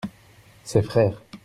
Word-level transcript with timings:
ses 0.63 0.81
frères. 0.81 1.21